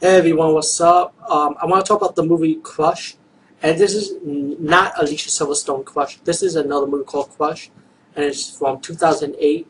Hey 0.00 0.16
everyone, 0.16 0.54
what's 0.54 0.80
up? 0.80 1.12
Um, 1.28 1.56
I 1.60 1.66
want 1.66 1.84
to 1.84 1.88
talk 1.88 2.00
about 2.00 2.14
the 2.14 2.22
movie 2.22 2.54
Crush, 2.62 3.16
and 3.64 3.76
this 3.76 3.94
is 3.94 4.12
not 4.22 4.92
Alicia 4.96 5.28
Silverstone 5.28 5.84
Crush. 5.84 6.18
This 6.18 6.40
is 6.40 6.54
another 6.54 6.86
movie 6.86 7.02
called 7.04 7.30
Crush, 7.30 7.68
and 8.14 8.24
it's 8.24 8.56
from 8.56 8.80
2008. 8.80 9.66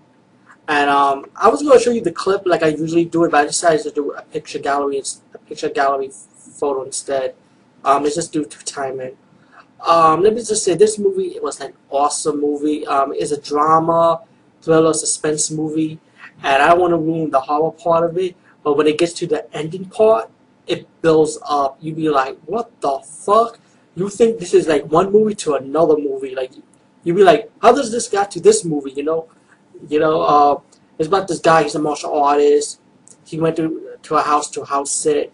And 0.68 0.90
um, 0.90 1.30
I 1.34 1.48
was 1.48 1.62
going 1.62 1.78
to 1.78 1.82
show 1.82 1.92
you 1.92 2.02
the 2.02 2.12
clip 2.12 2.42
like 2.44 2.62
I 2.62 2.66
usually 2.66 3.06
do 3.06 3.24
it, 3.24 3.30
but 3.30 3.40
I 3.40 3.46
decided 3.46 3.84
to 3.84 3.90
do 3.90 4.12
a 4.12 4.20
picture 4.20 4.58
gallery, 4.58 5.00
a 5.32 5.38
picture 5.38 5.70
gallery 5.70 6.10
photo 6.36 6.82
instead. 6.84 7.34
Um, 7.82 8.04
it's 8.04 8.16
just 8.16 8.30
due 8.30 8.44
to 8.44 8.64
timing. 8.66 9.16
Um, 9.80 10.22
let 10.22 10.34
me 10.34 10.42
just 10.42 10.62
say, 10.62 10.74
this 10.74 10.98
movie 10.98 11.36
it 11.36 11.42
was 11.42 11.58
an 11.62 11.72
awesome 11.88 12.38
movie. 12.38 12.86
Um, 12.86 13.14
it's 13.16 13.32
a 13.32 13.40
drama, 13.40 14.20
thriller, 14.60 14.92
suspense 14.92 15.50
movie, 15.50 15.98
and 16.42 16.62
I 16.62 16.68
don't 16.68 16.80
want 16.80 16.90
to 16.90 16.98
ruin 16.98 17.30
the 17.30 17.40
horror 17.40 17.72
part 17.72 18.04
of 18.04 18.18
it. 18.18 18.36
But 18.68 18.76
when 18.76 18.86
it 18.86 18.98
gets 18.98 19.14
to 19.14 19.26
the 19.26 19.50
ending 19.56 19.86
part, 19.86 20.30
it 20.66 20.86
builds 21.00 21.38
up. 21.48 21.78
You 21.80 21.94
be 21.94 22.10
like, 22.10 22.36
what 22.44 22.70
the 22.82 22.98
fuck? 22.98 23.58
You 23.94 24.10
think 24.10 24.38
this 24.38 24.52
is 24.52 24.68
like 24.68 24.84
one 24.84 25.10
movie 25.10 25.34
to 25.36 25.54
another 25.54 25.96
movie. 25.96 26.34
Like, 26.34 26.52
you 27.02 27.14
be 27.14 27.24
like, 27.24 27.50
how 27.62 27.72
does 27.72 27.90
this 27.90 28.08
get 28.08 28.30
to 28.32 28.40
this 28.40 28.66
movie, 28.66 28.90
you 28.90 29.04
know? 29.04 29.26
You 29.88 30.00
know, 30.00 30.20
uh, 30.20 30.60
it's 30.98 31.08
about 31.08 31.28
this 31.28 31.38
guy, 31.38 31.62
he's 31.62 31.76
a 31.76 31.78
martial 31.78 32.12
artist. 32.12 32.78
He 33.24 33.40
went 33.40 33.56
to, 33.56 33.96
to 34.02 34.16
a 34.16 34.20
house 34.20 34.50
to 34.50 34.64
house 34.64 34.90
sit. 34.90 35.32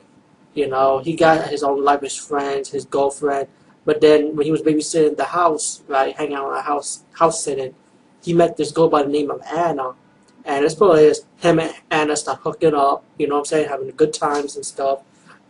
You 0.55 0.69
know, 0.69 1.01
he 1.01 1.17
got 1.17 1.49
his 1.49 1.65
own 1.65 1.83
life, 1.83 2.03
his 2.03 2.17
friends, 2.17 2.71
his 2.71 2.85
girlfriend. 2.85 3.49
But 3.85 4.01
then 4.01 4.37
when 4.37 4.47
he 4.47 4.53
was 4.53 4.63
babysitting 4.63 5.17
the 5.17 5.25
house, 5.25 5.83
right, 5.89 6.15
hanging 6.15 6.37
out 6.37 6.51
in 6.51 6.55
the 6.55 6.63
house, 6.63 7.03
house 7.15 7.43
sitting, 7.43 7.75
he 8.23 8.33
met 8.33 8.57
this 8.57 8.71
girl 8.71 8.89
by 8.89 9.03
the 9.03 9.09
name 9.09 9.33
of 9.33 9.43
Anna 9.43 9.95
and 10.45 10.65
this 10.65 10.75
probably 10.75 11.05
is 11.05 11.25
him 11.39 11.59
and 11.59 11.75
Anna 11.91 12.17
start 12.17 12.41
hooking 12.43 12.75
up, 12.75 13.05
you 13.19 13.27
know 13.27 13.37
what 13.37 13.41
I'm 13.41 13.45
saying, 13.47 13.69
having 13.69 13.91
good 13.91 14.13
times 14.13 14.57
and 14.57 14.65
stuff. 14.65 15.01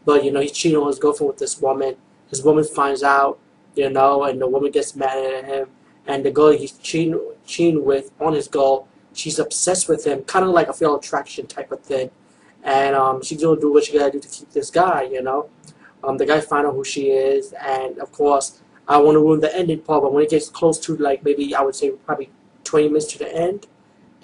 But, 0.05 0.25
you 0.25 0.31
know, 0.31 0.41
he's 0.41 0.53
cheating 0.53 0.79
on 0.79 0.87
his 0.87 0.99
girlfriend 0.99 1.29
with 1.29 1.39
this 1.39 1.61
woman. 1.61 1.97
His 2.29 2.43
woman 2.43 2.65
finds 2.65 3.03
out, 3.03 3.39
you 3.75 3.91
know, 3.91 4.25
and 4.25 4.41
the 4.41 4.47
woman 4.47 4.71
gets 4.71 4.95
mad 4.95 5.19
at 5.19 5.45
him. 5.45 5.69
And 6.07 6.25
the 6.25 6.31
girl 6.31 6.53
he's 6.53 6.73
cheating, 6.73 7.19
cheating 7.47 7.85
with 7.85 8.13
on 8.21 8.35
his 8.35 8.47
girl, 8.47 8.87
she's 9.15 9.39
obsessed 9.39 9.89
with 9.89 10.07
him, 10.07 10.23
kind 10.25 10.45
of 10.45 10.51
like 10.51 10.69
a 10.69 10.73
Fatal 10.73 10.97
Attraction 10.97 11.47
type 11.47 11.73
of 11.73 11.81
thing. 11.81 12.11
And 12.63 12.95
um, 12.95 13.23
she's 13.23 13.41
to 13.41 13.59
do 13.59 13.73
what 13.73 13.85
she 13.85 13.99
got 13.99 14.07
to 14.07 14.13
do 14.13 14.21
to 14.21 14.29
keep 14.29 14.51
this 14.53 14.71
guy, 14.71 15.03
you 15.03 15.23
know. 15.23 15.49
Um, 16.03 16.19
the 16.19 16.27
guy 16.27 16.41
find 16.41 16.67
out 16.67 16.75
who 16.75 16.85
she 16.85 17.09
is, 17.09 17.55
and 17.55 17.99
of 17.99 18.13
course, 18.13 18.61
I 18.87 18.99
want 18.99 19.17
to 19.17 19.21
ruin 19.21 19.41
the 19.41 19.55
ending 19.57 19.81
part, 19.81 20.03
but 20.03 20.13
when 20.13 20.23
it 20.23 20.31
gets 20.31 20.51
close 20.51 20.79
to, 20.81 20.97
like, 20.97 21.25
maybe 21.25 21.55
I 21.55 21.63
would 21.63 21.75
say 21.75 21.91
probably 21.91 22.31
20 22.65 22.89
minutes 22.89 23.07
to 23.13 23.19
the 23.19 23.35
end, 23.35 23.67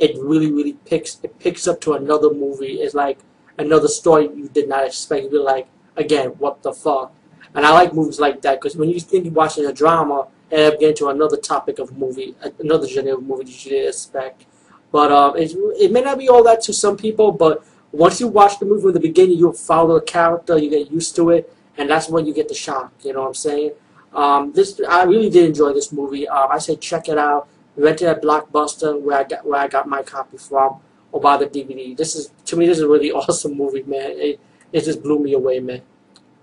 it 0.00 0.16
really 0.18 0.50
really 0.50 0.72
picks 0.72 1.20
it 1.22 1.38
picks 1.38 1.68
up 1.68 1.80
to 1.82 1.92
another 1.92 2.32
movie. 2.32 2.80
It's 2.80 2.94
like 2.94 3.18
another 3.58 3.88
story 3.88 4.24
you 4.34 4.48
did 4.48 4.68
not 4.68 4.86
expect. 4.86 5.30
You're 5.30 5.44
like, 5.44 5.68
again, 5.96 6.30
what 6.38 6.62
the 6.62 6.72
fuck? 6.72 7.14
And 7.54 7.66
I 7.66 7.70
like 7.70 7.92
movies 7.92 8.18
like 8.18 8.42
that 8.42 8.60
because 8.60 8.76
when 8.76 8.88
you 8.88 9.00
think 9.00 9.24
you're 9.24 9.34
watching 9.34 9.66
a 9.66 9.72
drama, 9.72 10.28
end 10.50 10.72
up 10.72 10.80
getting 10.80 10.96
to 10.96 11.08
another 11.08 11.36
topic 11.36 11.78
of 11.78 11.96
movie, 11.96 12.34
another 12.58 12.88
genre 12.88 13.14
of 13.14 13.22
movie 13.22 13.44
that 13.44 13.64
you 13.64 13.70
didn't 13.70 13.88
expect. 13.88 14.46
But 14.92 15.12
um, 15.12 15.36
it, 15.36 15.52
it 15.78 15.92
may 15.92 16.00
not 16.00 16.18
be 16.18 16.28
all 16.28 16.42
that 16.44 16.62
to 16.62 16.72
some 16.72 16.96
people, 16.96 17.32
but 17.32 17.64
once 17.92 18.20
you 18.20 18.28
watch 18.28 18.58
the 18.58 18.66
movie 18.66 18.82
from 18.82 18.92
the 18.92 19.00
beginning, 19.00 19.36
you'll 19.38 19.52
follow 19.52 19.94
the 19.94 20.04
character, 20.04 20.58
you 20.58 20.70
get 20.70 20.90
used 20.90 21.14
to 21.16 21.30
it, 21.30 21.52
and 21.76 21.90
that's 21.90 22.08
when 22.08 22.26
you 22.26 22.32
get 22.32 22.48
the 22.48 22.54
shock. 22.54 22.92
You 23.02 23.12
know 23.12 23.22
what 23.22 23.28
I'm 23.28 23.34
saying? 23.34 23.72
Um, 24.12 24.52
this 24.52 24.80
I 24.88 25.04
really 25.04 25.30
did 25.30 25.44
enjoy 25.44 25.72
this 25.72 25.92
movie. 25.92 26.28
Um, 26.28 26.48
I 26.50 26.58
say 26.58 26.76
check 26.76 27.08
it 27.08 27.18
out 27.18 27.48
rented 27.80 28.08
at 28.08 28.22
Blockbuster 28.22 29.00
where 29.00 29.18
I 29.18 29.24
got 29.24 29.46
where 29.46 29.60
I 29.60 29.68
got 29.68 29.88
my 29.88 30.02
copy 30.02 30.38
from 30.38 30.80
or 31.12 31.20
buy 31.20 31.36
the 31.36 31.46
DVD. 31.46 31.96
This 31.96 32.14
is 32.14 32.32
to 32.46 32.56
me 32.56 32.66
this 32.66 32.78
is 32.78 32.84
a 32.84 32.88
really 32.88 33.12
awesome 33.20 33.56
movie, 33.56 33.82
man. 33.82 34.12
It 34.12 34.40
it 34.72 34.84
just 34.84 35.02
blew 35.02 35.18
me 35.18 35.32
away, 35.32 35.60
man. 35.60 35.82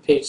Peace. 0.04 0.26